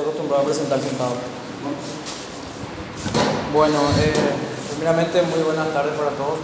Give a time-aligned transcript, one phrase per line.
[0.00, 1.14] acostumbrado a presentar sentado.
[3.52, 4.12] Bueno, eh,
[4.76, 6.38] primeramente muy buenas tardes para todos.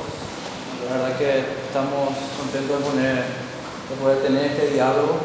[0.86, 3.16] La verdad que estamos contentos de, poner,
[3.88, 5.18] de poder tener este diálogo,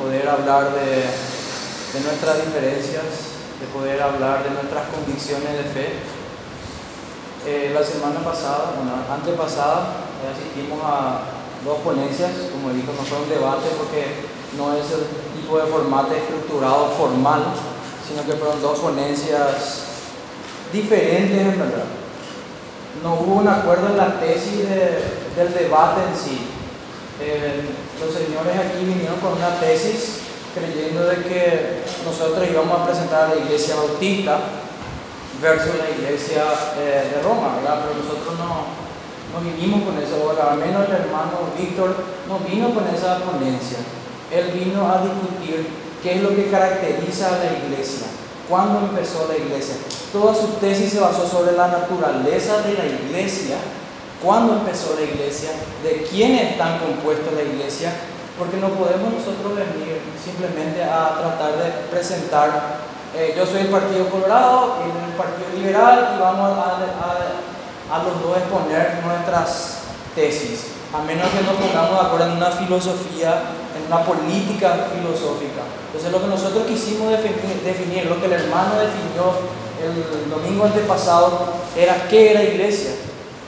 [0.00, 3.04] poder hablar de, de nuestras diferencias,
[3.60, 5.88] de poder hablar de nuestras convicciones de fe.
[7.46, 11.24] Eh, la semana pasada, bueno, antepasada, eh, asistimos a
[11.64, 15.04] dos ponencias, como dijo, no fue un debate porque no es el
[15.50, 17.42] tipo de formato estructurado formal,
[18.06, 19.82] sino que fueron dos ponencias
[20.72, 21.90] diferentes en verdad.
[23.02, 26.46] No hubo un acuerdo en la tesis del debate en sí.
[27.20, 27.62] Eh,
[27.98, 30.20] los señores aquí vinieron con una tesis
[30.54, 34.38] creyendo de que nosotros íbamos a presentar a la iglesia bautista
[35.42, 36.44] versus la iglesia
[36.78, 37.82] eh, de Roma, ¿verdad?
[37.82, 38.70] Pero nosotros no,
[39.34, 41.96] no vinimos con eso, ahora al menos el hermano Víctor
[42.28, 43.78] no vino con esa ponencia.
[44.30, 45.66] Él vino a discutir
[46.02, 48.06] qué es lo que caracteriza a la iglesia,
[48.48, 49.74] cuándo empezó la iglesia.
[50.12, 53.56] Toda su tesis se basó sobre la naturaleza de la iglesia,
[54.22, 55.50] cuándo empezó la iglesia,
[55.82, 57.92] de quiénes están compuestos la iglesia,
[58.38, 62.78] porque no podemos nosotros venir simplemente a tratar de presentar,
[63.16, 68.04] eh, yo soy el Partido Colorado y el Partido Liberal y vamos a, a, a
[68.04, 69.78] los dos exponer nuestras
[70.14, 73.42] tesis a menos que nos pongamos de acuerdo en una filosofía,
[73.90, 75.66] una política filosófica.
[75.90, 79.34] Entonces lo que nosotros quisimos definir, lo que el hermano definió
[79.82, 82.92] el domingo antepasado, era qué era iglesia.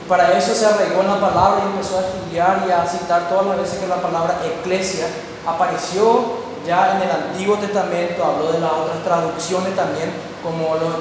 [0.03, 3.29] Y para eso se arraigó en la palabra y empezó a estudiar y a citar
[3.29, 5.07] todas las veces que la palabra eclesia
[5.47, 10.11] apareció ya en el Antiguo Testamento, habló de las otras traducciones también,
[10.43, 10.91] como los,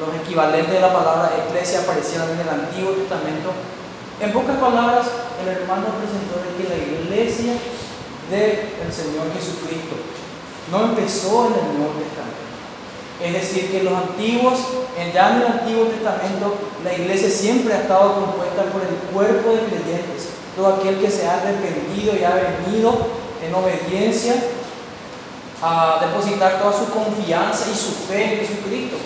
[0.00, 3.52] los equivalentes de la palabra eclesia aparecieron en el Antiguo Testamento
[4.20, 5.06] en pocas palabras,
[5.40, 7.54] el hermano presentó de que la iglesia
[8.30, 9.96] del Señor Jesucristo
[10.70, 12.44] no empezó en el Nuevo Testamento.
[13.20, 14.58] Es decir, que los antiguos,
[15.12, 19.66] ya en el Antiguo Testamento, la iglesia siempre ha estado compuesta por el cuerpo de
[19.66, 23.08] creyentes, todo aquel que se ha arrepentido y ha venido
[23.42, 24.34] en obediencia
[25.60, 28.96] a depositar toda su confianza y su fe en Jesucristo.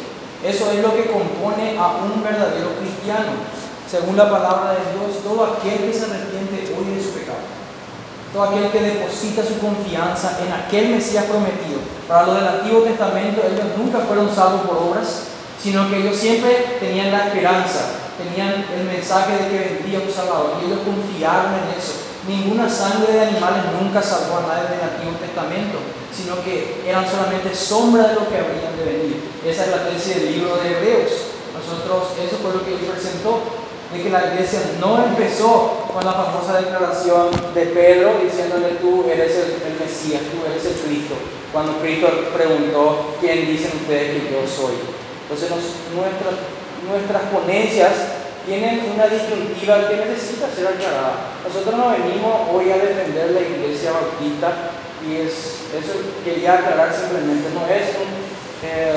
[0.45, 3.33] Eso es lo que compone a un verdadero cristiano
[3.93, 7.45] según la palabra de Dios, todo aquel que se arrepiente hoy de su pecado,
[8.33, 11.85] todo aquel que deposita su confianza en aquel Mesías prometido.
[12.09, 15.29] Para los del Antiguo Testamento, ellos nunca fueron salvos por obras,
[15.63, 20.57] sino que ellos siempre tenían la esperanza, tenían el mensaje de que vendría un Salvador
[20.61, 22.09] y ellos confiaron en eso.
[22.27, 25.79] Ninguna sangre de animales nunca salvó a nadie del Antiguo Testamento,
[26.09, 29.31] sino que eran solamente sombra de lo que habrían de venir.
[29.45, 31.13] Esa es la tesis del libro de Hebreos.
[31.53, 33.62] Nosotros, eso fue lo que él presentó
[33.93, 39.37] de que la iglesia no empezó con la famosa declaración de Pedro diciéndole tú eres
[39.37, 41.15] el, Mesías, tú eres el Cristo,
[41.53, 44.81] cuando Cristo preguntó, ¿quién dicen ustedes que yo soy?
[45.29, 45.51] Entonces
[45.93, 46.35] nuestras,
[46.89, 47.93] nuestras ponencias
[48.47, 51.37] tienen una disyuntiva que necesita ser aclarada.
[51.45, 54.73] Nosotros no venimos hoy a defender la iglesia bautista
[55.05, 57.93] y es, eso quería aclarar simplemente, no es
[58.65, 58.95] eh,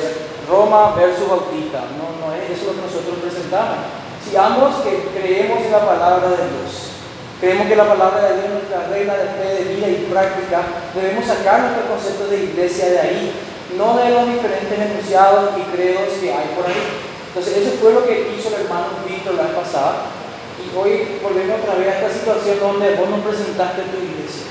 [0.47, 5.62] Roma versus bautista, no, no es eso lo que nosotros presentamos si ambos que creemos
[5.62, 6.97] en la palabra de Dios,
[7.40, 10.62] creemos que la palabra de Dios es nuestra regla de fe, de vida y práctica,
[10.96, 13.31] debemos sacar nuestro concepto de iglesia de ahí,
[13.78, 17.14] no de los diferentes enunciados y credos que hay por ahí.
[17.28, 20.09] Entonces, eso fue lo que hizo el hermano Víctor la vez pasada.
[20.58, 24.47] Y hoy volvemos otra vez a esta situación donde vos nos presentaste tu iglesia.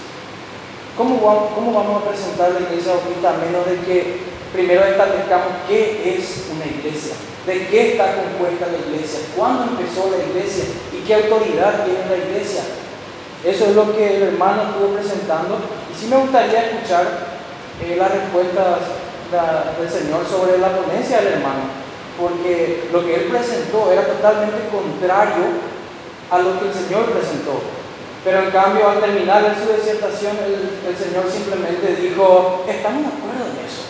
[0.96, 4.20] ¿Cómo vamos, cómo vamos a presentar la iglesia ahorita a menos de que
[4.52, 7.14] primero establezcamos qué es una iglesia?
[7.46, 12.16] De qué está compuesta la iglesia, cuándo empezó la iglesia y qué autoridad tiene la
[12.16, 12.62] iglesia.
[13.44, 15.58] Eso es lo que el hermano estuvo presentando.
[15.92, 17.04] Y sí me gustaría escuchar
[17.84, 18.96] eh, las respuestas
[19.78, 21.68] del Señor sobre la ponencia del hermano,
[22.18, 25.44] porque lo que él presentó era totalmente contrario
[26.30, 27.60] a lo que el Señor presentó.
[28.24, 33.44] Pero en cambio, al terminar en su disertación, el Señor simplemente dijo, estamos de acuerdo
[33.52, 33.83] en eso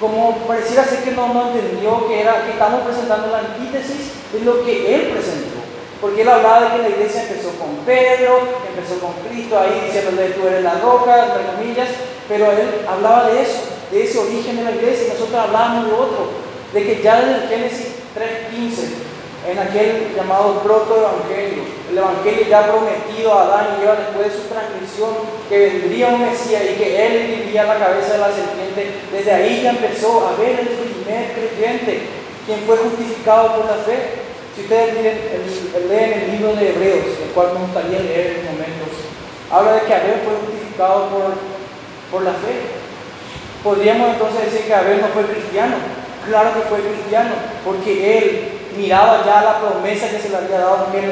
[0.00, 4.40] como pareciera ser que no, no entendió que, era, que estamos presentando la antítesis de
[4.40, 5.60] lo que él presentó.
[6.00, 10.30] Porque él hablaba de que la iglesia empezó con Pedro, empezó con Cristo, ahí diciéndole
[10.30, 11.88] tú eres la roca, entre comillas,
[12.26, 13.60] pero él hablaba de eso,
[13.90, 16.30] de ese origen de la iglesia, y nosotros hablábamos de otro,
[16.72, 17.86] de que ya desde el Génesis
[18.16, 18.99] 3.15
[19.48, 24.48] en aquel llamado proto-evangelio, el evangelio ya prometido a Adán y Eva después de su
[24.48, 25.10] transmisión,
[25.48, 29.62] que vendría un Mesías y que él viviría la cabeza de la serpiente, desde ahí
[29.62, 32.00] ya empezó a ver el primer creyente,
[32.44, 34.28] quien fue justificado por la fe.
[34.54, 34.94] Si ustedes
[35.88, 38.84] leen el, libro de Hebreos, el cual me gustaría leer en un momento,
[39.50, 41.32] habla de que Abel fue justificado por,
[42.10, 42.76] por la fe.
[43.64, 45.76] Podríamos entonces decir que Abel no fue cristiano.
[46.26, 47.30] Claro que fue cristiano,
[47.64, 51.02] porque él miraba ya la promesa que se le había dado en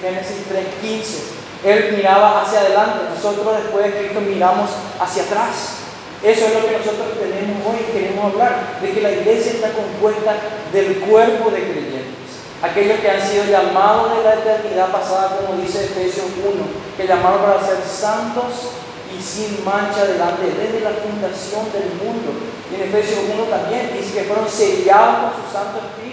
[0.00, 0.46] Génesis
[0.82, 1.38] 3.15.
[1.64, 4.70] Él miraba hacia adelante, nosotros después de Cristo miramos
[5.00, 5.78] hacia atrás.
[6.22, 10.34] Eso es lo que nosotros tenemos hoy, queremos hablar, de que la iglesia está compuesta
[10.72, 12.18] del cuerpo de creyentes.
[12.62, 16.58] Aquellos que han sido llamados de la eternidad pasada, como dice Efesios 1,
[16.96, 18.74] que llamaron para ser santos
[19.14, 22.34] y sin mancha delante desde la fundación del mundo.
[22.70, 26.07] Y en Efesios 1 también dice que fueron sellados con su Santo Espíritu,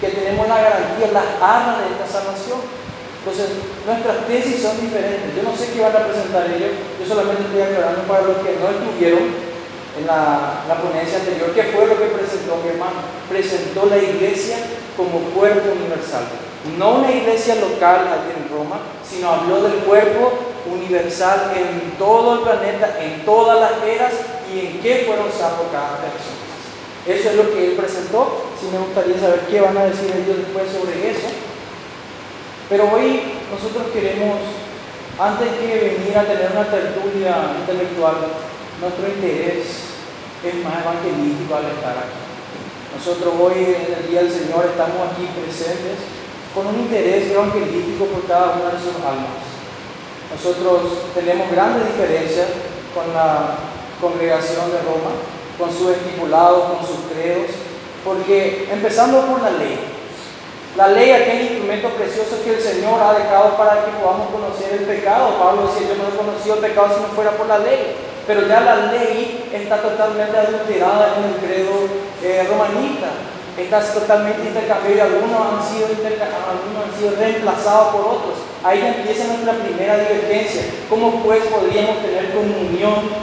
[0.00, 2.60] que tenemos la garantía, las armas de esta salvación.
[3.18, 3.50] Entonces,
[3.84, 5.34] nuestras tesis son diferentes.
[5.34, 8.56] Yo no sé qué van a presentar ellos, yo solamente estoy aclarando para los que
[8.56, 9.48] no estuvieron
[9.98, 13.02] en la, la ponencia anterior, qué fue lo que presentó mi hermano.
[13.28, 14.58] Presentó la iglesia
[14.96, 16.24] como cuerpo universal.
[16.78, 20.32] No una iglesia local aquí en Roma, sino habló del cuerpo
[20.66, 24.12] universal en todo el planeta, en todas las eras
[24.52, 26.38] y en qué fueron salvos cada persona.
[27.06, 28.47] Eso es lo que él presentó.
[28.58, 31.30] Si me gustaría saber qué van a decir ellos después sobre eso.
[32.68, 34.38] Pero hoy nosotros queremos,
[35.18, 38.18] antes que venir a tener una tertulia intelectual,
[38.82, 39.94] nuestro interés
[40.42, 42.18] es más evangelístico al estar aquí.
[42.98, 46.02] Nosotros hoy en el Día del Señor estamos aquí presentes
[46.50, 49.38] con un interés evangelístico por cada una de sus almas.
[50.34, 52.48] Nosotros tenemos grandes diferencias
[52.90, 53.54] con la
[54.00, 55.14] congregación de Roma,
[55.58, 57.67] con sus estipulados, con sus credos,
[58.04, 59.78] porque empezando por la ley,
[60.78, 64.86] la ley, aquel instrumento precioso que el Señor ha dejado para que podamos conocer el
[64.86, 65.34] pecado.
[65.34, 67.96] Pablo decía, yo no he conocido el pecado si no fuera por la ley.
[68.28, 71.88] Pero ya la ley está totalmente adulterada en el credo
[72.22, 73.10] eh, romanista.
[73.58, 75.10] Está totalmente intercambiada.
[75.10, 78.38] Algunos han, sido algunos han sido reemplazados por otros.
[78.62, 80.62] Ahí empieza nuestra primera divergencia.
[80.88, 83.18] ¿Cómo pues podríamos tener comunión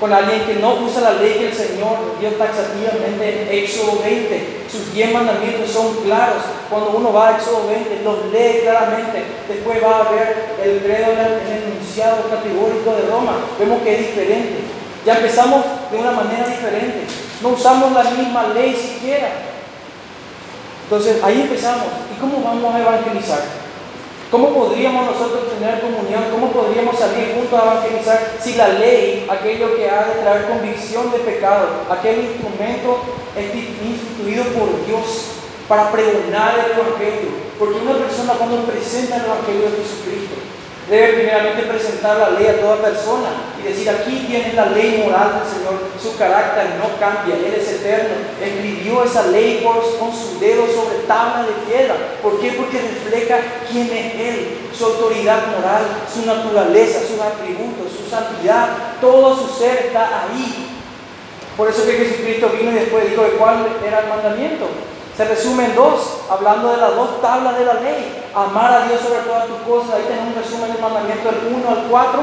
[0.00, 4.64] con alguien que no usa la ley que el Señor dio taxativamente en Éxodo 20.
[4.72, 6.42] Sus diez mandamientos son claros.
[6.70, 9.24] Cuando uno va a Éxodo 20, los lee claramente.
[9.46, 13.44] Después va a ver el credo en el enunciado categórico de Roma.
[13.58, 14.60] Vemos que es diferente.
[15.04, 17.04] Ya empezamos de una manera diferente.
[17.42, 19.28] No usamos la misma ley siquiera.
[20.84, 21.86] Entonces ahí empezamos.
[22.16, 23.59] ¿Y cómo vamos a evangelizar?
[24.30, 26.22] ¿Cómo podríamos nosotros tener comunión?
[26.30, 31.10] ¿Cómo podríamos salir juntos a evangelizar si la ley, aquello que ha de traer convicción
[31.10, 33.02] de pecado, aquel instrumento
[33.36, 35.34] es instituido por Dios
[35.66, 37.30] para pregonar el Evangelio?
[37.58, 40.36] Porque una persona cuando presenta el Evangelio de Jesucristo,
[40.90, 43.28] debe primeramente presentar la ley a toda persona
[43.60, 47.68] y decir, aquí tiene la ley moral del Señor, su carácter no cambia, Él es
[47.68, 51.94] eterno, escribió esa ley con su dedo sobre tabla de piedra.
[52.20, 52.52] ¿Por qué?
[52.52, 53.38] Porque refleja
[53.70, 59.86] quién es Él, su autoridad moral, su naturaleza, sus atributos, su santidad, todo su ser
[59.86, 60.66] está ahí.
[61.56, 64.66] Por eso que Jesucristo vino y después dijo de cuál era el mandamiento.
[65.16, 68.24] Se resume en dos, hablando de las dos tablas de la ley.
[68.34, 69.94] Amar a Dios sobre todas tus cosas.
[69.94, 72.20] Ahí tenemos un resumen del mandamiento del 1 al 4.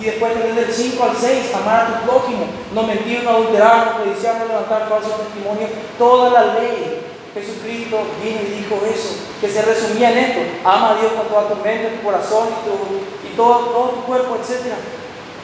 [0.00, 2.46] Y después tenemos del 5 al 6, amar a tu prójimo.
[2.72, 5.70] No mentir, no adulterar, no codiciar, no levantar falsos testimonios.
[5.98, 7.02] Toda la ley.
[7.34, 10.40] Jesucristo vino y dijo eso, que se resumía en esto.
[10.64, 14.02] Ama a Dios con toda tu mente, tu corazón y, tu, y todo, todo tu
[14.04, 14.74] cuerpo, etc.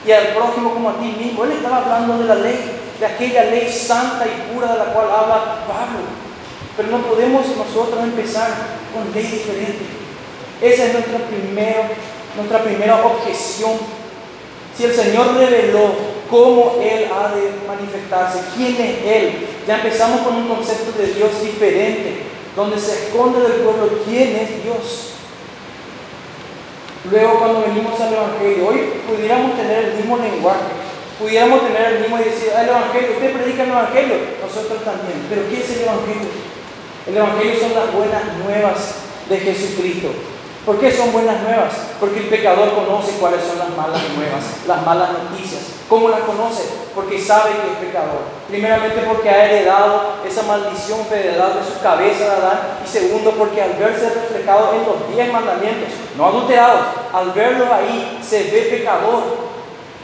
[0.07, 1.45] Y al prójimo como a ti mismo.
[1.45, 5.07] Él estaba hablando de la ley, de aquella ley santa y pura de la cual
[5.11, 6.24] habla Pablo.
[6.77, 8.51] Pero no podemos nosotros empezar
[8.93, 9.85] con ley diferente.
[10.61, 11.83] Esa es nuestra, primero,
[12.37, 13.73] nuestra primera objeción.
[14.77, 15.93] Si el Señor reveló
[16.29, 21.31] cómo Él ha de manifestarse, quién es Él, ya empezamos con un concepto de Dios
[21.43, 22.23] diferente,
[22.57, 25.11] donde se esconde del pueblo quién es Dios.
[27.11, 30.73] Luego cuando venimos al Evangelio, hoy pudiéramos tener el mismo lenguaje,
[31.21, 35.27] pudiéramos tener el mismo y decir, ah, el Evangelio, usted predica el Evangelio, nosotros también,
[35.29, 36.54] pero ¿qué es el Evangelio?
[37.07, 38.95] El Evangelio son las buenas nuevas
[39.29, 40.09] de Jesucristo.
[40.65, 41.75] ¿Por qué son buenas nuevas?
[42.01, 45.61] Porque el pecador conoce cuáles son las malas nuevas, las malas noticias.
[45.87, 46.63] ¿Cómo las conoce?
[46.95, 48.23] Porque sabe que es pecador.
[48.49, 52.61] Primeramente porque ha heredado esa maldición federal de su cabeza de Adán.
[52.83, 58.19] Y segundo porque al verse reflejado en los diez mandamientos, no adulterados, al verlo ahí
[58.27, 59.53] se ve pecador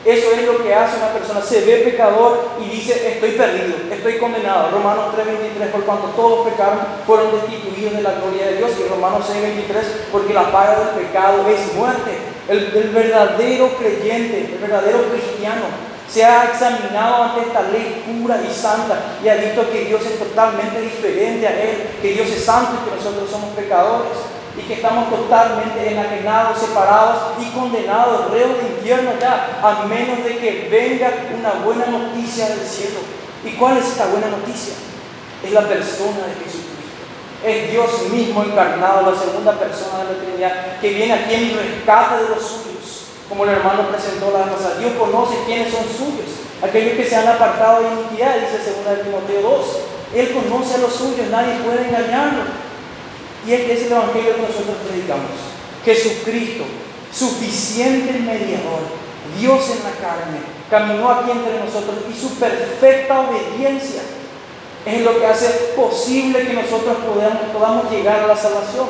[0.05, 1.43] eso es lo que hace una persona.
[1.43, 4.71] Se ve pecador y dice, estoy perdido, estoy condenado.
[4.71, 8.71] Romanos 3:23, por cuanto todos pecaron, fueron destituidos de la gloria de Dios.
[8.81, 12.17] Y Romanos 6:23, porque la paga del pecado es muerte.
[12.49, 15.67] El, el verdadero creyente, el verdadero cristiano,
[16.09, 20.19] se ha examinado ante esta ley pura y santa y ha visto que Dios es
[20.19, 24.40] totalmente diferente a Él, que Dios es santo y que nosotros somos pecadores.
[24.57, 30.39] Y que estamos totalmente enajenados, separados y condenados, reos de infierno ya, a menos de
[30.39, 32.99] que venga una buena noticia del cielo.
[33.45, 34.75] ¿Y cuál es esta buena noticia?
[35.45, 36.71] Es la persona de Jesucristo.
[37.45, 42.25] Es Dios mismo encarnado, la segunda persona de la Trinidad, que viene aquí en rescate
[42.25, 43.07] de los suyos.
[43.29, 46.27] Como el hermano presentó la pasada, Dios conoce quiénes son suyos,
[46.61, 49.67] aquellos que se han apartado de iniquidad, dice 2 Timoteo 2.
[50.17, 52.70] Él conoce a los suyos, nadie puede engañarlo.
[53.47, 55.31] Y este es el Evangelio que nosotros predicamos.
[55.85, 56.65] Jesucristo,
[57.13, 58.83] suficiente mediador,
[59.39, 64.03] Dios en la carne, caminó aquí entre nosotros y su perfecta obediencia
[64.87, 68.87] es lo que hace posible que nosotros podamos, podamos llegar a la salvación.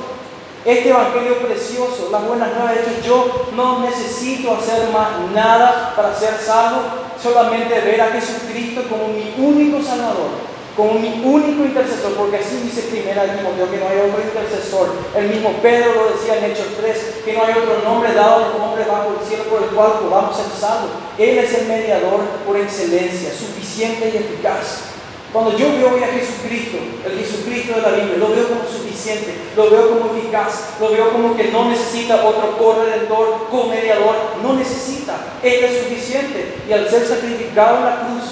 [0.64, 6.14] Este evangelio precioso, las buenas nuevas, de hecho yo no necesito hacer más nada para
[6.14, 6.82] ser salvo,
[7.20, 12.88] solamente ver a Jesucristo como mi único salvador como mi único intercesor, porque así dice
[12.90, 14.92] primera de Timoteo, que no hay otro intercesor.
[15.16, 18.60] El mismo Pedro lo decía en Hechos 3, que no hay otro nombre dado al
[18.60, 20.90] hombre bajo el cielo por el cual podamos ser salvos.
[21.18, 24.90] Él es el mediador por excelencia, suficiente y eficaz.
[25.32, 29.70] Cuando yo veo a Jesucristo, el Jesucristo de la Biblia, lo veo como suficiente, lo
[29.70, 35.64] veo como eficaz, lo veo como que no necesita otro corredentor, co-mediador, no necesita, Él
[35.64, 36.56] es suficiente.
[36.68, 38.29] Y al ser sacrificado en la cruz,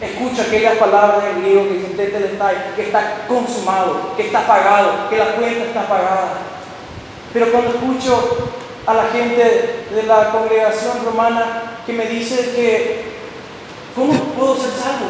[0.00, 2.12] Escucha aquellas palabras en griego que dice
[2.76, 6.34] que está consumado, que está pagado, que la cuenta está pagada.
[7.32, 8.52] Pero cuando escucho
[8.86, 13.04] a la gente de la congregación romana que me dice que,
[13.94, 15.06] ¿cómo puedo ser salvo?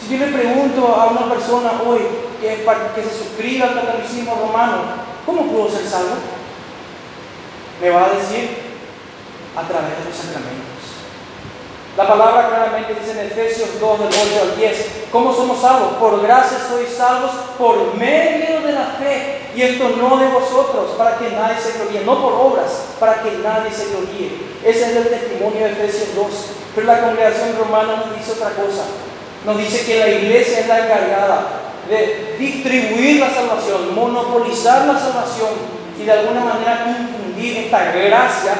[0.00, 2.00] Si yo le pregunto a una persona hoy
[2.40, 2.64] que,
[2.94, 4.82] que se suscriba al catolicismo romano,
[5.26, 6.16] ¿cómo puedo ser salvo?
[7.80, 8.56] Me va a decir
[9.54, 10.73] a través de los sacramentos.
[11.96, 15.92] La palabra claramente dice en Efesios 2, del 8 al 10, ¿cómo somos salvos?
[16.00, 19.42] Por gracia sois salvos por medio de la fe.
[19.54, 23.30] Y esto no de vosotros, para que nadie se gloríe, no por obras, para que
[23.38, 24.32] nadie se gloríe.
[24.64, 26.26] Ese es el testimonio de Efesios 2.
[26.74, 28.82] Pero la congregación romana nos dice otra cosa.
[29.46, 31.46] Nos dice que la iglesia es la encargada
[31.88, 35.50] de distribuir la salvación, monopolizar la salvación
[36.00, 38.52] y de alguna manera infundir esta gracia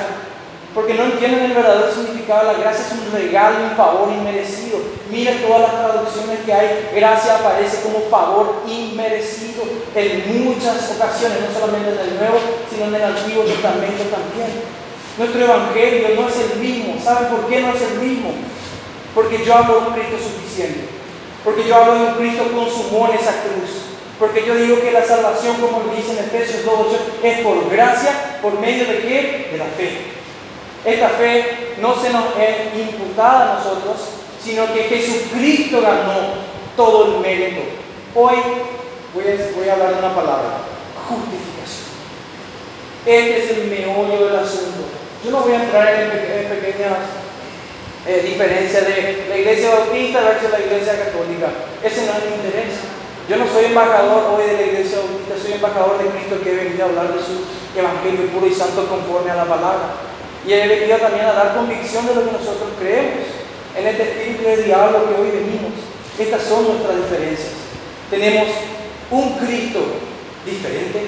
[0.75, 4.79] porque no entienden el verdadero significado de la gracia, es un regalo, un favor inmerecido.
[5.09, 9.63] Mira todas las traducciones que hay, gracia aparece como favor inmerecido
[9.95, 12.39] en muchas ocasiones, no solamente en el Nuevo,
[12.69, 14.51] sino en el Antiguo Testamento también.
[15.17, 16.99] Nuestro Evangelio no es el mismo.
[17.01, 18.33] ¿Saben por qué no es el mismo?
[19.15, 20.89] Porque yo hablo de un Cristo suficiente.
[21.45, 23.95] Porque yo hablo de un Cristo consumó en esa cruz.
[24.19, 28.59] Porque yo digo que la salvación, como dice en Efesios 2.8, es por gracia, por
[28.59, 29.49] medio de qué?
[29.53, 30.14] De la fe.
[30.85, 33.97] Esta fe no se nos es imputada a nosotros,
[34.43, 36.45] sino que Jesucristo ganó
[36.77, 37.63] todo el mérito.
[38.15, 38.37] Hoy
[39.15, 40.61] voy a, hablar de una palabra,
[41.09, 41.89] justificación.
[43.07, 44.85] Este es el meollo del asunto.
[45.25, 46.11] Yo no voy a entrar en,
[46.49, 46.99] pequeñas
[48.07, 51.49] eh, diferencias de la iglesia bautista versus la iglesia católica.
[51.83, 52.77] Ese no es mi interés.
[53.27, 56.57] Yo no soy embajador hoy de la iglesia bautista, soy embajador de Cristo que he
[56.57, 57.41] venido a hablar de su
[57.75, 60.14] evangelio puro y santo conforme a la palabra.
[60.47, 63.25] Y he venido también a dar convicción de lo que nosotros creemos
[63.77, 65.73] en este espíritu de diálogo que hoy venimos.
[66.19, 67.53] Estas son nuestras diferencias.
[68.11, 68.49] Tenemos
[69.11, 69.81] un Cristo
[70.45, 71.07] diferente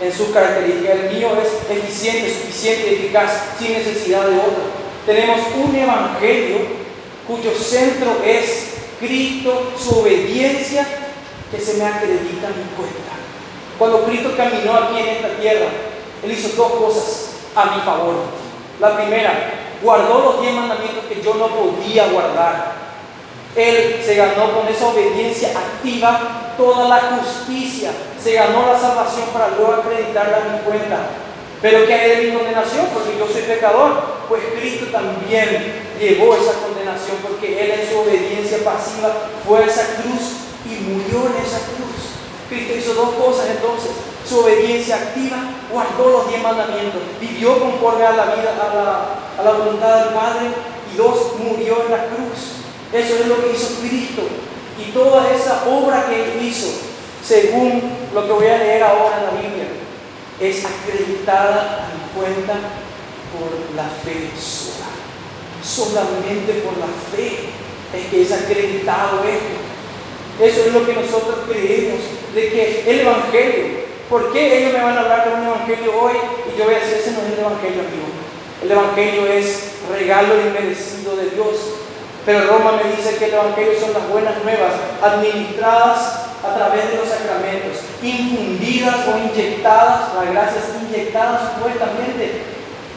[0.00, 0.96] en sus características.
[0.96, 4.86] El mío es eficiente, suficiente, eficaz, sin necesidad de otro.
[5.06, 6.58] Tenemos un evangelio
[7.26, 10.86] cuyo centro es Cristo, su obediencia,
[11.50, 13.14] que se me acredita en mi cuenta.
[13.78, 15.66] Cuando Cristo caminó aquí en esta tierra,
[16.22, 18.45] Él hizo dos cosas a mi favor.
[18.80, 19.32] La primera,
[19.82, 22.86] guardó los diez mandamientos que yo no podía guardar.
[23.54, 27.90] Él se ganó con esa obediencia activa toda la justicia,
[28.22, 30.98] se ganó la salvación para luego acreditarla en mi cuenta.
[31.62, 32.86] Pero que hay de mi condenación?
[32.92, 34.16] Porque yo soy pecador.
[34.28, 40.02] Pues Cristo también llevó esa condenación porque Él en su obediencia pasiva fue a esa
[40.02, 42.12] cruz y murió en esa cruz.
[42.48, 43.92] Cristo hizo dos cosas entonces
[44.28, 45.36] su obediencia activa,
[45.70, 48.54] guardó los diez mandamientos, vivió conforme a la vida,
[49.38, 50.46] a la, voluntad del Padre
[50.92, 52.56] y dos, murió en la cruz.
[52.92, 54.22] Eso es lo que hizo Cristo.
[54.78, 56.68] Y toda esa obra que Él hizo,
[57.24, 57.82] según
[58.14, 59.68] lo que voy a leer ahora en la Biblia,
[60.40, 62.54] es acreditada a mi cuenta
[63.32, 64.86] por la fe sola.
[65.62, 67.50] Solamente por la fe
[67.94, 70.44] es que es acreditado esto.
[70.44, 72.00] Eso es lo que nosotros creemos,
[72.34, 76.14] de que el Evangelio ¿Por qué ellos me van a hablar de un evangelio hoy
[76.46, 78.06] y yo voy a decir, ese no es el evangelio amigo?
[78.62, 81.82] El evangelio es regalo inmerecido de Dios.
[82.24, 86.98] Pero Roma me dice que el evangelio son las buenas nuevas, administradas a través de
[86.98, 92.42] los sacramentos, infundidas o inyectadas, las gracias inyectadas supuestamente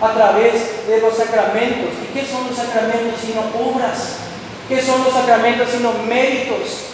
[0.02, 1.90] a través de los sacramentos.
[2.06, 4.30] ¿Y qué son los sacramentos sino obras?
[4.70, 6.90] ¿Qué son los sacramentos sino méritos?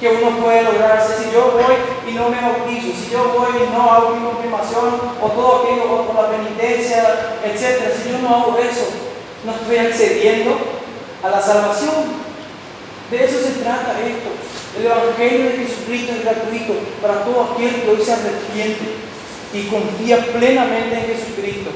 [0.00, 1.02] que uno puede lograr.
[1.02, 1.74] Si yo voy
[2.08, 5.92] y no me bautizo, si yo voy y no hago mi confirmación, o todo aquello,
[5.92, 7.92] o por la penitencia, etc.
[8.02, 8.86] Si yo no hago eso,
[9.44, 10.56] no estoy accediendo
[11.22, 12.28] a la salvación.
[13.10, 14.30] De eso se trata esto.
[14.78, 19.08] El Evangelio de Jesucristo es gratuito para todo aquel que hoy se arrepiente
[19.52, 21.70] y confía plenamente en Jesucristo.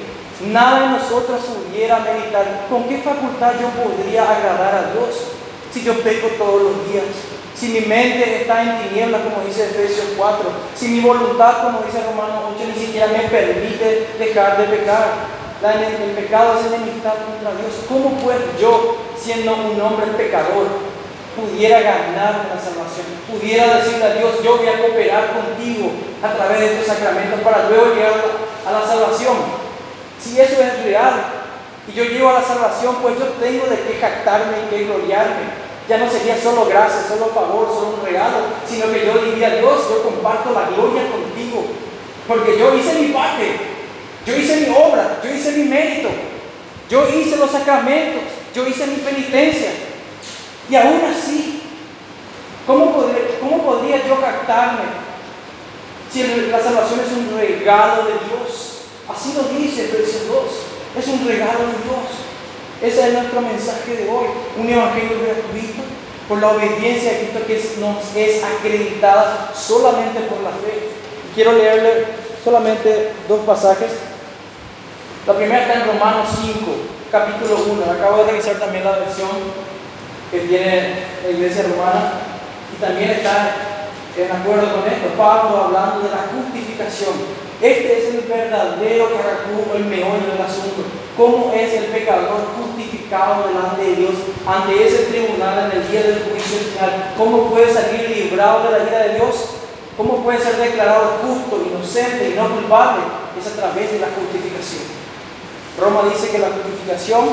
[0.46, 2.66] Nada de nosotros pudiera meditar.
[2.68, 5.28] ¿Con qué facultad yo podría agradar a Dios
[5.72, 7.04] si yo peco todos los días?
[7.54, 12.02] Si mi mente está en tinieblas, como dice Efesios 4, si mi voluntad, como dice
[12.02, 15.32] Romanos 8, ni siquiera me permite dejar de pecar.
[15.62, 17.87] el pecado es enemistad contra Dios.
[17.88, 20.66] ¿Cómo pues yo, siendo un hombre pecador,
[21.37, 25.90] pudiera ganar la salvación, pudiera decirle a Dios, yo voy a cooperar contigo
[26.23, 28.12] a través de estos sacramentos para luego llegar
[28.66, 29.37] a la salvación.
[30.21, 31.25] Si eso es real
[31.88, 35.72] y yo llego a la salvación, pues yo tengo de qué jactarme y qué gloriarme.
[35.88, 39.88] Ya no sería solo gracia, solo favor, solo un regalo, sino que yo diría, Dios,
[39.90, 41.64] yo comparto la gloria contigo,
[42.28, 43.56] porque yo hice mi parte,
[44.24, 46.08] yo hice mi obra, yo hice mi mérito,
[46.88, 48.22] yo hice los sacramentos,
[48.54, 49.70] yo hice mi penitencia,
[50.70, 51.62] y aún así,
[52.66, 54.84] ¿cómo podría, cómo podría yo captarme
[56.12, 58.82] si la salvación es un regalo de Dios?
[59.08, 62.31] Así lo dice Efesios 2, es un regalo de Dios.
[62.82, 64.26] Ese es nuestro mensaje de hoy,
[64.58, 65.82] un evangelio gratuito
[66.28, 70.90] por la obediencia de Cristo que nos es acreditada solamente por la fe.
[71.32, 72.06] Quiero leerle
[72.42, 73.92] solamente dos pasajes.
[75.28, 76.58] La primera está en Romanos 5,
[77.12, 77.92] capítulo 1.
[77.92, 79.30] Acabo de revisar también la versión
[80.32, 82.14] que tiene la iglesia romana
[82.74, 83.54] y también está
[84.16, 87.14] en acuerdo con esto, Pablo hablando de la justificación.
[87.62, 91.01] Este es el verdadero caraculo, el meollo del asunto.
[91.16, 94.14] ¿Cómo es el pecador justificado delante de Dios
[94.47, 97.12] ante ese tribunal en el día del juicio final?
[97.19, 99.61] ¿Cómo puede salir librado de la ira de Dios?
[99.97, 103.04] ¿Cómo puede ser declarado justo, inocente y no culpable?
[103.39, 104.84] Es a través de la justificación.
[105.78, 107.28] Roma dice que la justificación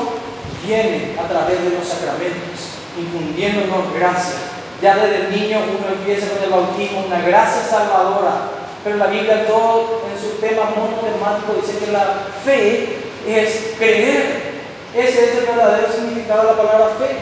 [0.66, 4.36] viene a través de los sacramentos infundiéndonos gracia.
[4.82, 8.60] Ya desde el niño uno empieza con el bautismo, una gracia salvadora.
[8.84, 14.50] Pero la Biblia todo en su tema monotemático dice que la fe es creer.
[14.94, 17.16] Ese es el verdadero significado de la palabra fe.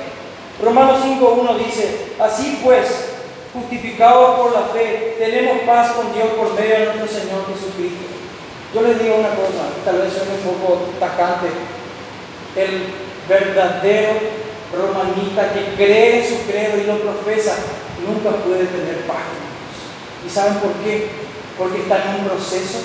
[0.63, 2.87] Romanos 5.1 dice, así pues,
[3.53, 8.07] justificados por la fe, tenemos paz con Dios por medio de nuestro Señor Jesucristo.
[8.75, 11.49] Yo les digo una cosa, tal vez soy un poco tacante.
[12.57, 12.87] El
[13.29, 14.13] verdadero
[14.73, 17.57] romanita que cree en su credo y lo profesa,
[18.05, 19.25] nunca puede tener paz
[20.27, 21.09] ¿Y saben por qué?
[21.57, 22.79] Porque está en un proceso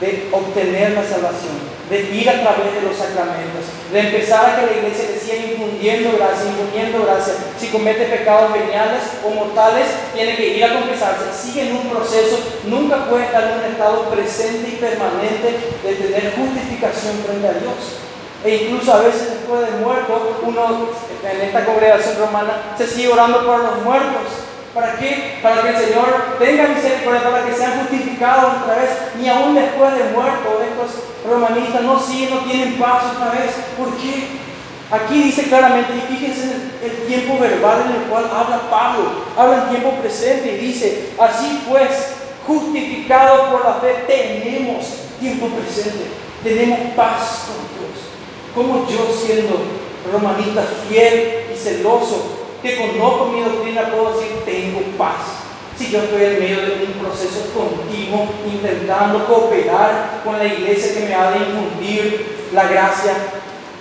[0.00, 4.66] de obtener la salvación, de ir a través de los sacramentos, de empezar a que
[4.66, 7.34] la iglesia le siga infundiendo gracia, infundiendo gracia.
[7.58, 11.34] Si comete pecados veniales o mortales, tiene que ir a confesarse.
[11.34, 16.32] Sigue en un proceso, nunca puede estar en un estado presente y permanente de tener
[16.36, 17.98] justificación frente a Dios.
[18.44, 20.88] E incluso a veces después de muerto, uno
[21.22, 24.39] en esta congregación romana se sigue orando por los muertos.
[24.74, 25.38] ¿Para qué?
[25.42, 28.90] Para que el Señor tenga misericordia, para que sean justificados otra vez.
[29.18, 33.50] Ni aún después de muerto, estos romanistas no siguen, no tienen paz otra vez.
[33.76, 34.40] ¿Por qué?
[34.92, 39.62] Aquí dice claramente, y fíjense en el, tiempo verbal en el cual habla Pablo, habla
[39.62, 44.86] en tiempo presente y dice, así pues, justificados por la fe, tenemos
[45.20, 46.06] tiempo presente,
[46.42, 48.02] tenemos paz con Dios.
[48.52, 49.62] Como yo siendo
[50.12, 55.46] romanista fiel y celoso, que conozco mi doctrina, puedo decir, tengo paz.
[55.76, 61.06] Si yo estoy en medio de un proceso continuo, intentando cooperar con la iglesia que
[61.06, 63.12] me ha de infundir la gracia,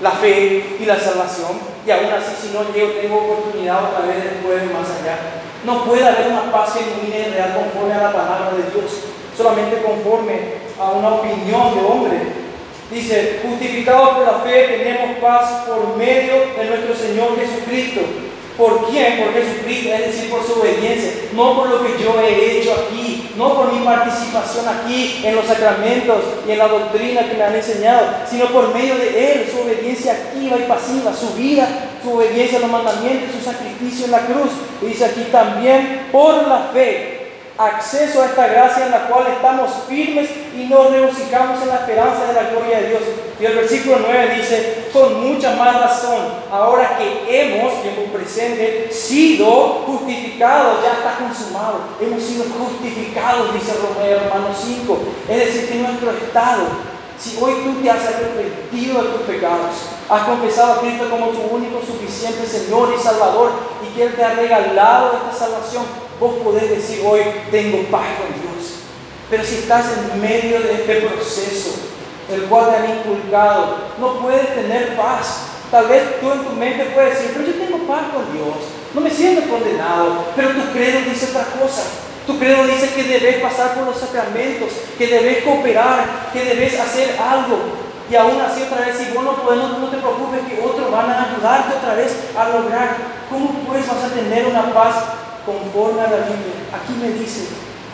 [0.01, 4.23] la fe y la salvación, y aún así si no llego, tengo oportunidad otra vez
[4.23, 5.17] después más allá.
[5.65, 8.91] No puede haber una paz genuina y real conforme a la palabra de Dios,
[9.35, 12.39] solamente conforme a una opinión de hombre
[12.91, 18.01] Dice, justificados por la fe tenemos paz por medio de nuestro Señor Jesucristo.
[18.59, 19.23] ¿Por quién?
[19.23, 23.31] Por Jesucristo, es decir, por su obediencia, no por lo que yo he hecho aquí,
[23.37, 27.55] no por mi participación aquí en los sacramentos y en la doctrina que me han
[27.55, 31.69] enseñado, sino por medio de Él, su obediencia activa y pasiva, su vida,
[32.03, 34.51] su obediencia a los mandamientos, su sacrificio en la cruz.
[34.81, 37.18] Y dice aquí también por la fe
[37.59, 42.27] acceso a esta gracia en la cual estamos firmes y nos regocijamos en la esperanza
[42.27, 43.01] de la gloria de Dios.
[43.37, 46.19] Y el versículo 9 dice, con mucha más razón,
[46.49, 54.47] ahora que hemos, tiempo presente, sido justificados, ya está consumado, hemos sido justificados, dice hermano
[54.55, 56.63] 5, es decir, que nuestro estado,
[57.19, 59.75] si hoy tú te has arrepentido de tus pecados,
[60.09, 63.51] has confesado a Cristo como tu único suficiente Señor y Salvador
[63.85, 65.83] y que Él te ha regalado esta salvación,
[66.19, 68.79] vos podés decir hoy, tengo paz con Dios.
[69.29, 71.79] Pero si estás en medio de este proceso,
[72.31, 75.45] el cual te han inculcado, no puedes tener paz.
[75.71, 78.57] Tal vez tú en tu mente puedes decir, pero yo tengo paz con Dios,
[78.93, 81.83] no me siento condenado, pero tu credo dice otra cosa.
[82.25, 87.17] Tu credo dice que debes pasar por los sacramentos, que debes cooperar, que debes hacer
[87.19, 87.57] algo.
[88.09, 91.09] Y aún así otra vez, si vos no puedes, no, te preocupes que otros van
[91.09, 92.97] a ayudarte otra vez a lograr.
[93.29, 94.95] ¿Cómo pues vas a tener una paz
[95.45, 96.67] conforme a la Biblia.
[96.73, 97.49] Aquí me dice,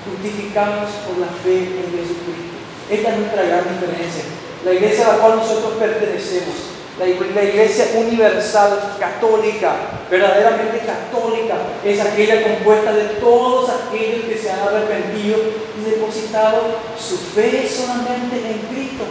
[0.05, 2.55] justificamos por la fe en Jesucristo.
[2.89, 4.23] Esta es nuestra gran diferencia.
[4.63, 9.75] La iglesia a la cual nosotros pertenecemos, la, iglesia universal católica,
[10.10, 15.38] verdaderamente católica, es aquella compuesta de todos aquellos que se han arrepentido
[15.77, 19.03] y depositado su fe solamente en Cristo.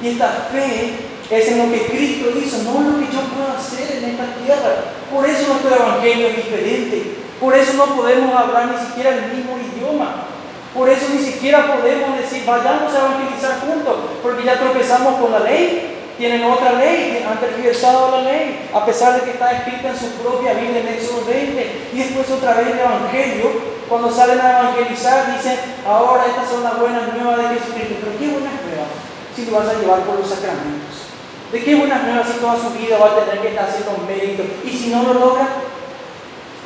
[0.00, 0.94] Y esta fe
[1.30, 4.26] es en lo que Cristo hizo, no en lo que yo puedo hacer en esta
[4.44, 4.94] tierra.
[5.12, 7.23] Por eso nuestro evangelio es diferente.
[7.40, 10.26] Por eso no podemos hablar ni siquiera el mismo idioma.
[10.74, 15.40] Por eso ni siquiera podemos decir, vayamos a evangelizar juntos, porque ya tropezamos con la
[15.40, 15.90] ley.
[16.18, 20.10] Tienen otra ley, han tergiversado la ley, a pesar de que está escrita en su
[20.22, 21.90] propia Biblia en Éxodo 20.
[21.92, 23.50] Y después otra vez el Evangelio,
[23.88, 27.94] cuando salen a evangelizar, dicen, ahora estas son las buenas nuevas de Jesucristo.
[28.00, 28.90] Pero qué buenas nuevas
[29.34, 31.10] si lo vas a llevar por los sacramentos.
[31.50, 34.42] ¿De qué buenas nuevas si toda su vida va a tener que estar haciendo mérito?
[34.64, 35.48] Y si no lo logra,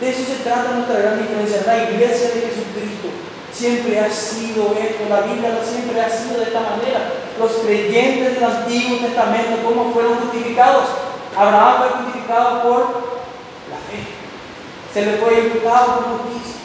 [0.00, 1.62] de eso se trata nuestra gran diferencia.
[1.66, 3.08] La iglesia de Jesucristo
[3.52, 7.12] siempre ha sido esto, la Biblia siempre ha sido de esta manera.
[7.38, 10.84] Los creyentes del Antiguo Testamento, ¿cómo fueron justificados?
[11.37, 12.80] Abraham fue justificado por
[13.70, 14.06] la fe.
[14.94, 16.61] Se le fue imputado por justicia,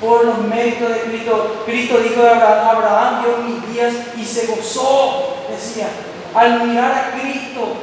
[0.00, 1.62] por los méritos de Cristo.
[1.66, 5.88] Cristo dijo de Abraham, Abraham dio mis días y se gozó, decía,
[6.34, 7.74] al mirar a Cristo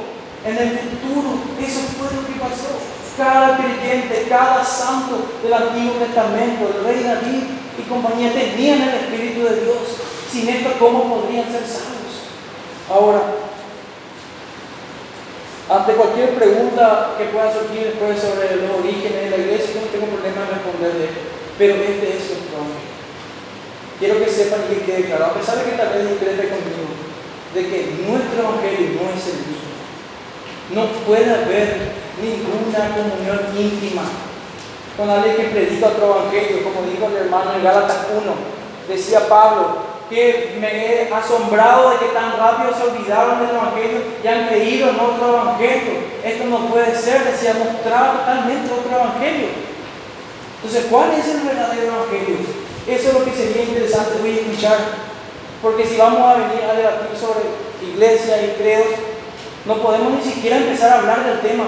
[0.44, 1.40] en el futuro
[1.98, 7.42] fue lo que pasó cada creyente, cada santo del Antiguo Testamento, el rey David
[7.78, 9.78] y compañía tenían el Espíritu de Dios.
[10.30, 12.26] Sin esto, ¿cómo podrían ser salvos?
[12.90, 13.22] Ahora,
[15.70, 20.12] ante cualquier pregunta que pueda surgir después sobre los orígenes de la iglesia, no tengo
[20.12, 21.08] problema en responderle,
[21.56, 22.82] pero este es el nombre.
[23.98, 26.92] Quiero que sepan y que quede claro, a pesar de que tal vez discrete conmigo,
[27.54, 27.78] de que
[28.10, 29.72] nuestro evangelio no es el mismo.
[30.74, 34.02] No puede haber ninguna comunión íntima
[34.96, 38.32] con alguien que predica otro evangelio, como dijo el hermano en Gálatas 1.
[38.88, 44.26] Decía Pablo, que me he asombrado de que tan rápido se olvidaron del Evangelio y
[44.26, 45.92] han creído en otro Evangelio.
[46.22, 49.48] Esto no puede ser, decía, mostrar totalmente otro Evangelio.
[50.56, 52.36] Entonces, ¿cuál es el verdadero Evangelio?
[52.86, 54.78] Eso es lo que sería interesante hoy escuchar.
[55.62, 57.40] Porque si vamos a venir a debatir sobre
[57.82, 58.94] iglesia y credos,
[59.64, 61.64] no podemos ni siquiera empezar a hablar del tema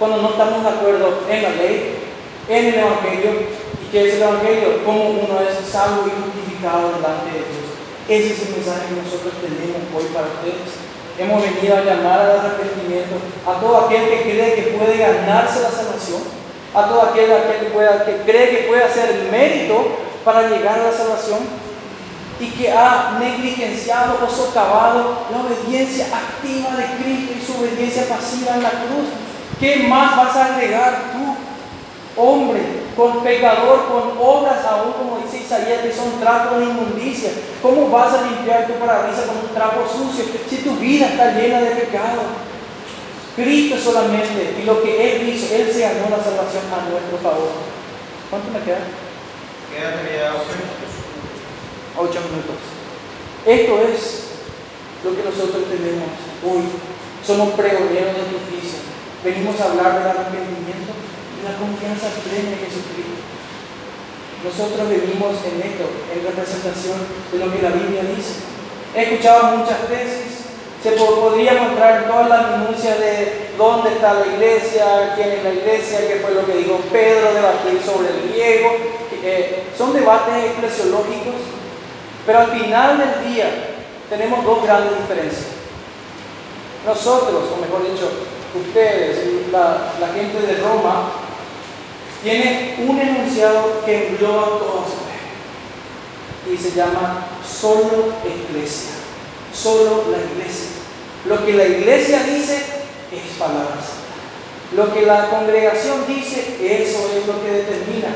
[0.00, 2.00] cuando no estamos de acuerdo en la ley,
[2.48, 3.52] en el Evangelio,
[3.84, 7.68] y qué es el Evangelio, cómo uno es salvo y justificado delante de Dios.
[8.08, 10.72] Ese es el mensaje que nosotros tenemos hoy para ustedes.
[11.20, 15.70] Hemos venido a llamar al arrepentimiento a todo aquel que cree que puede ganarse la
[15.70, 16.24] salvación,
[16.72, 17.28] a todo aquel,
[17.60, 21.40] que, pueda, que cree que puede hacer el mérito para llegar a la salvación
[22.40, 28.56] y que ha negligenciado o socavado la obediencia activa de Cristo y su obediencia pasiva
[28.56, 29.29] en la cruz.
[29.60, 31.36] ¿Qué más vas a agregar tú,
[32.16, 32.60] hombre,
[32.96, 37.30] con pecador, con obras aún, como dice Isaías, que son trapos de inmundicia?
[37.60, 41.60] ¿Cómo vas a limpiar tu parabrisas con un trapo sucio si tu vida está llena
[41.60, 42.22] de pecado?
[43.36, 47.52] Cristo solamente, y lo que Él hizo, Él se ganó la salvación a nuestro favor.
[48.30, 48.80] ¿Cuánto me queda?
[49.68, 50.90] Queda ocho minutos.
[51.98, 52.56] Ocho minutos.
[53.44, 54.24] Esto es
[55.04, 56.08] lo que nosotros tenemos
[56.48, 56.64] hoy.
[57.22, 58.80] Somos pregoneros de justicia
[59.24, 60.92] venimos a hablar del arrepentimiento
[61.36, 63.20] y la confianza plena en Jesucristo.
[64.40, 66.96] Nosotros venimos en esto, en representación
[67.32, 68.40] de lo que la Biblia dice.
[68.96, 70.48] He escuchado muchas tesis,
[70.82, 76.08] se podría mostrar todas las minucias de dónde está la iglesia, quién es la iglesia,
[76.08, 78.70] qué fue lo que dijo Pedro, debatir sobre el griego.
[79.22, 81.34] Eh, son debates eclesiológicos,
[82.24, 83.76] pero al final del día
[84.08, 85.60] tenemos dos grandes diferencias.
[86.86, 88.08] Nosotros, o mejor dicho,
[88.54, 91.12] ustedes, la, la gente de Roma,
[92.22, 96.52] tiene un enunciado que engloba toda su fe.
[96.52, 98.90] y se llama solo iglesia,
[99.52, 100.70] solo la iglesia.
[101.26, 102.56] Lo que la iglesia dice
[103.12, 103.76] es palabra.
[104.76, 108.08] Lo que la congregación dice, eso es lo que determina.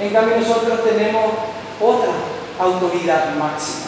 [0.00, 1.32] En cambio nosotros tenemos
[1.80, 2.12] otra
[2.58, 3.86] autoridad máxima.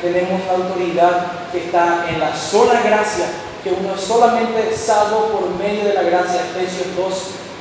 [0.00, 3.26] tenemos la autoridad que está en la sola gracia,
[3.62, 7.14] que uno es solamente salvo por medio de la gracia, Efesios 2.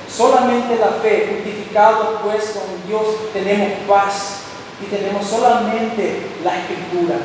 [0.09, 4.41] Solamente la fe, justificado pues con Dios, tenemos paz
[4.81, 7.15] y tenemos solamente la escritura.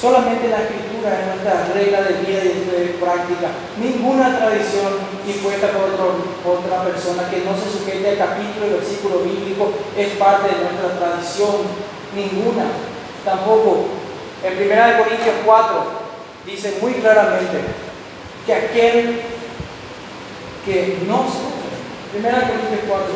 [0.00, 3.50] Solamente la escritura es nuestra regla de vida y de práctica.
[3.78, 4.94] Ninguna tradición
[5.26, 5.90] impuesta por,
[6.42, 10.62] por otra persona que no se sujete al capítulo y versículo bíblico es parte de
[10.62, 11.66] nuestra tradición.
[12.14, 12.70] Ninguna.
[13.24, 13.86] Tampoco.
[14.44, 16.07] En 1 Corintios 4
[16.48, 17.58] dice muy claramente
[18.46, 19.20] que aquel
[20.64, 21.48] que no se...
[22.18, 23.06] 1 Corintios 4.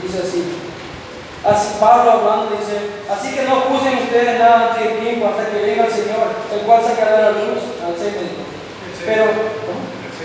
[0.00, 0.44] Dice así.
[1.44, 2.78] Así Pablo hablando dice,
[3.10, 6.60] así que no juzguen ustedes nada antes de tiempo hasta que venga el Señor, el
[6.60, 8.46] cual sacará la luz al séptimo.
[9.04, 9.24] Pero,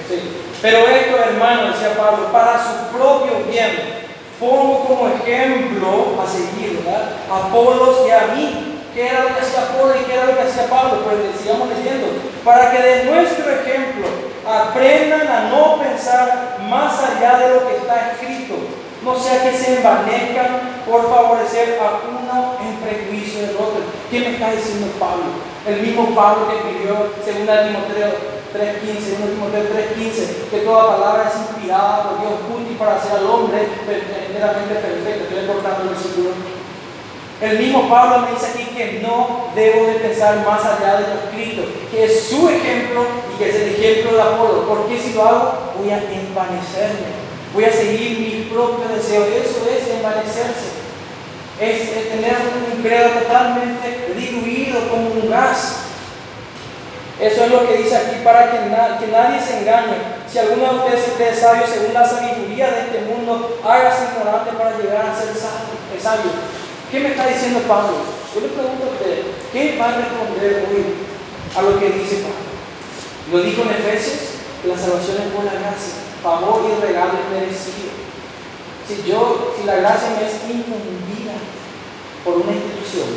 [0.10, 0.43] sí.
[0.62, 4.02] pero esto, hermano, decía Pablo, para su propio bien,
[4.43, 7.13] pongo como ejemplo a seguir, ¿verdad?
[7.32, 8.69] A Apolos y a mí.
[8.93, 11.01] ¿Qué era lo que hacía Apolo y qué era lo que hacía Pablo?
[11.03, 12.08] Pues sigamos leyendo.
[12.45, 14.06] Para que de nuestro ejemplo
[14.45, 18.56] aprendan a no pensar más allá de lo que está escrito
[19.03, 23.84] no sea que se envanezcan por favorecer a uno en prejuicio del otro.
[24.10, 25.43] ¿Qué me está diciendo Pablo?
[25.67, 29.63] El mismo Pablo que escribió, según Timoteo 3.15, 2 Timoteo
[29.97, 35.23] 3.15, que toda palabra es inspirada por Dios, útil para hacer al hombre enteramente perfecto.
[35.27, 36.29] Estoy cortando el versículo.
[37.41, 41.19] El mismo Pablo me dice aquí que no debo de pensar más allá de lo
[41.25, 45.23] escrito, que es su ejemplo y que es el ejemplo de Apolo, porque si lo
[45.23, 49.23] hago voy a envanecerme voy a seguir mi propio deseo.
[49.25, 50.83] Eso es envanecerse.
[51.59, 52.35] Es, tener
[52.75, 55.82] un credo totalmente diluido como un gas.
[57.23, 59.95] Eso es lo que dice aquí para que, nadie se engañe.
[60.27, 64.77] Si alguno de ustedes es sabio según la sabiduría de este mundo, hágase ignorante para
[64.77, 66.31] llegar a ser sabio.
[66.91, 68.03] ¿Qué me está diciendo Pablo?
[68.36, 70.83] Yo le pregunto a usted, ¿qué va a responder hoy
[71.55, 72.51] a lo que dice Pablo?
[73.31, 77.91] Lo dijo en Efesios, la salvación es por la gracia favor y regalo merecido.
[78.86, 81.39] Si yo, si la gracia me es infundida
[82.25, 83.15] por una institución,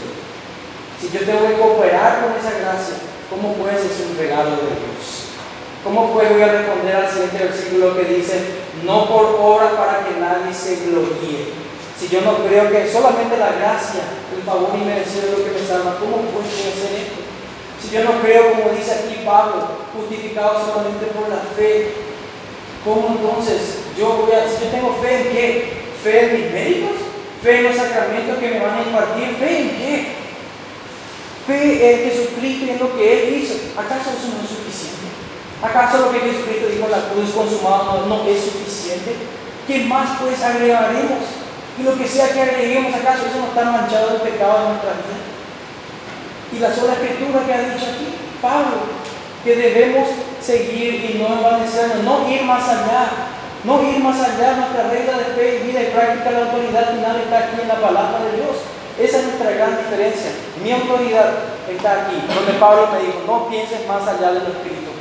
[1.01, 5.35] si yo tengo que cooperar con esa gracia, ¿cómo puede ser un regalo de Dios?
[5.85, 8.41] ¿Cómo pues voy a responder al siguiente versículo que dice,
[8.85, 11.55] no por obra para que nadie se gloríe?
[11.99, 14.03] Si yo no creo que solamente la gracia,
[14.35, 17.23] el favor y merecido es lo que me salva, ¿cómo puedo hacer esto?
[17.81, 22.07] Si yo no creo, como dice aquí Pablo, justificado solamente por la fe,
[22.87, 25.73] ¿Cómo entonces yo voy a, si yo tengo fe en qué?
[26.05, 26.93] ¿Fe en mis médicos?
[27.43, 29.35] ¿Fe en los sacramentos que me van a impartir?
[29.41, 30.07] ¿Fe en qué?
[31.47, 33.55] Fe en Jesucristo y en lo que Él hizo.
[33.79, 35.07] ¿Acaso eso no es suficiente?
[35.63, 39.15] ¿Acaso lo que Jesucristo dijo la cruz consumado no, es suficiente?
[39.67, 41.23] ¿Qué más pues agregaremos?
[41.79, 44.93] Y lo que sea que agreguemos, ¿acaso eso no está manchado del pecado de nuestra
[44.99, 45.19] vida?
[46.53, 48.07] Y la sola escritura que ha dicho aquí,
[48.41, 48.97] Pablo,
[49.45, 50.09] que debemos
[50.41, 53.31] seguir y no envanecernos, no ir más allá,
[53.65, 54.57] no ir más allá.
[54.57, 57.81] Nuestra regla de fe y vida y práctica, la autoridad final está aquí en la
[57.81, 58.57] palabra de Dios.
[58.97, 60.33] Esa es nuestra gran diferencia.
[60.65, 64.97] Mi autoridad está aquí, donde Pablo me dijo, no pienses más allá de lo escrito.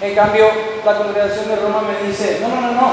[0.00, 0.44] En cambio,
[0.84, 2.90] la congregación de Roma me dice, no, no, no, no,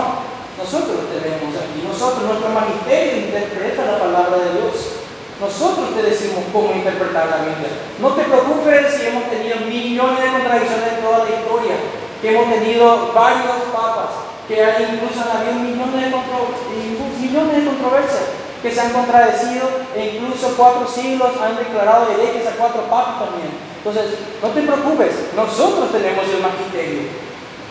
[0.56, 5.04] nosotros tenemos aquí, nosotros, nuestro magisterio interpreta la palabra de Dios.
[5.40, 7.70] Nosotros te decimos cómo interpretar la Biblia.
[8.00, 11.76] No te preocupes si hemos tenido millones de contradicciones en toda la historia,
[12.22, 18.47] que hemos tenido varios papas, que hay incluso han habido millones de, millones de controversias
[18.62, 23.54] que se han contradecido e incluso cuatro siglos han declarado herejes a cuatro papas también.
[23.78, 27.02] Entonces, no te preocupes, nosotros tenemos el magisterio.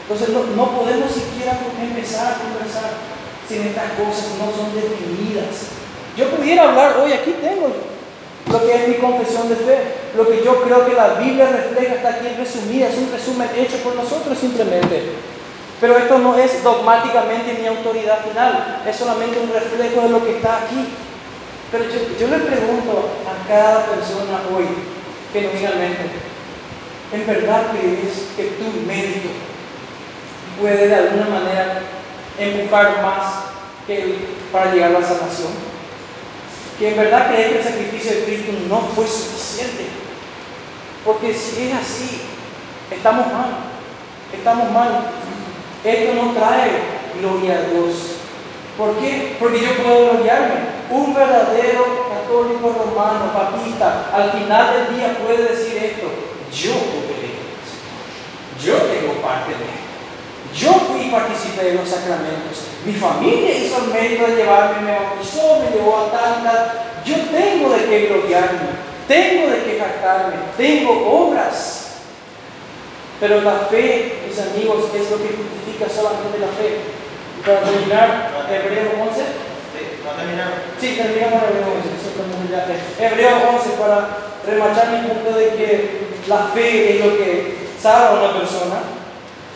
[0.02, 2.90] Entonces, no, no podemos siquiera empezar a conversar
[3.48, 5.74] si estas cosas no son definidas.
[6.16, 7.68] Yo pudiera hablar, hoy aquí tengo
[8.50, 9.78] lo que es mi confesión de fe,
[10.16, 13.76] lo que yo creo que la Biblia refleja está aquí resumida, es un resumen hecho
[13.78, 15.35] por nosotros simplemente.
[15.80, 20.36] Pero esto no es dogmáticamente mi autoridad final, es solamente un reflejo de lo que
[20.36, 20.88] está aquí.
[21.70, 24.66] Pero yo, le pregunto a cada persona hoy,
[25.32, 26.10] genuinamente,
[27.12, 29.28] ¿en verdad crees que tu mérito
[30.60, 31.82] puede de alguna manera
[32.38, 33.34] empujar más
[33.86, 34.16] que
[34.52, 35.76] para llegar a la salvación?
[36.78, 39.86] que en verdad creer que el sacrificio de Cristo no fue suficiente.
[41.04, 42.22] Porque si es así,
[42.90, 43.50] estamos mal,
[44.32, 45.06] estamos mal.
[45.86, 46.70] Esto no trae
[47.20, 48.16] gloria a Dios.
[48.76, 49.36] ¿Por qué?
[49.38, 50.76] Porque yo puedo gloriarme.
[50.90, 56.06] Un verdadero católico romano, papista, al final del día puede decir esto,
[56.52, 57.36] yo cooperé
[58.66, 59.86] yo tengo parte de esto.
[60.54, 62.64] Yo fui y participé de los sacramentos.
[62.84, 66.68] Mi familia hizo el mérito de llevarme, me bautizó, me llevó a tantas.
[67.04, 68.70] Yo tengo de qué gloriarme,
[69.06, 71.75] tengo de qué jactarme, tengo obras.
[73.20, 76.84] Pero la fe, mis amigos, es lo que justifica solamente la fe.
[77.38, 79.16] Y para terminar, Hebreo 11.
[79.72, 80.60] Sí, no terminaron.
[80.78, 81.96] Sí, terminamos Hebreo 11.
[81.96, 82.68] eso estamos ya.
[83.00, 83.96] Hebreo 11 para
[84.44, 88.84] remachar mi punto de que la fe es lo que salva a una persona.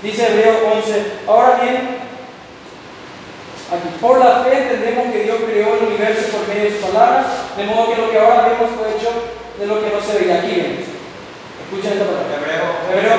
[0.02, 1.28] Dice Hebreo 11.
[1.28, 1.76] Ahora bien,
[3.68, 7.26] aquí, por la fe entendemos que Dios creó el universo por medio de su palabra,
[7.58, 9.12] de modo que lo que ahora vemos fue hecho
[9.58, 10.40] de lo que no se veía.
[10.40, 10.89] Aquí ven.
[11.70, 12.34] Escuchen esta palabra.
[12.34, 13.14] Hebreo, Hebreo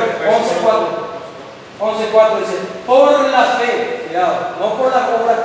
[0.60, 1.12] 11.4.
[1.80, 5.44] 11.4 dice, por la fe, cuidado, no por la obra,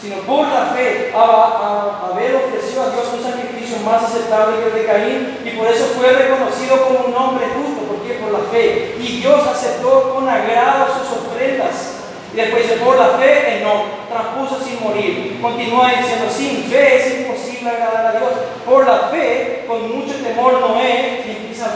[0.00, 4.86] sino por la fe, Abel ofreció a Dios un sacrificio más aceptable que el de
[4.86, 8.96] Caín y por eso fue reconocido como un hombre justo, porque por la fe.
[8.98, 11.96] Y Dios aceptó con agrado sus ofrendas.
[12.32, 15.38] Y después dice, por la fe, no, transpuso sin morir.
[15.42, 18.30] Continúa diciendo, sin fe es imposible agradar a Dios.
[18.64, 20.87] Por la fe, con mucho temor Noé,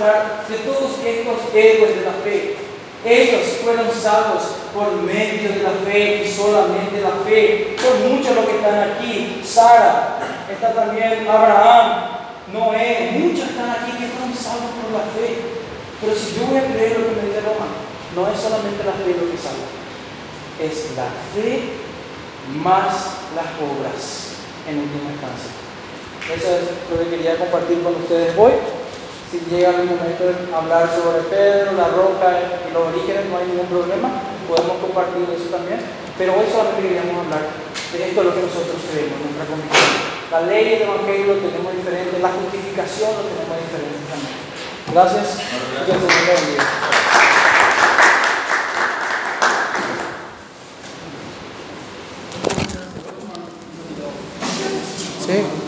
[0.03, 2.57] hablar de todos estos héroes de la fe.
[3.05, 4.43] Ellos fueron salvos
[4.75, 7.77] por medio de la fe y solamente la fe.
[7.81, 9.43] Son muchos los que están aquí.
[9.45, 10.19] Sara,
[10.51, 12.05] está también Abraham,
[12.53, 15.39] Noé, muchos están aquí que fueron salvos por la fe.
[16.01, 17.67] Pero si yo voy a creer lo que me dice Roma,
[18.15, 19.71] no es solamente la fe lo que salva,
[20.61, 21.79] es la fe
[22.63, 24.35] más las obras
[24.69, 25.55] en última instancia.
[26.27, 28.53] Eso es lo que quería compartir con ustedes hoy
[29.33, 33.49] si llega algún momento de hablar sobre Pedro, la roca y los orígenes, no hay
[33.49, 35.81] ningún problema, podemos compartir eso también,
[36.21, 39.89] pero hoy solamente queríamos hablar de esto es lo que nosotros creemos, nuestra convicción.
[40.29, 44.37] La ley y el Evangelio lo tenemos diferente, la justificación lo tenemos diferente también.
[44.93, 45.41] Gracias.
[55.25, 55.62] Sí.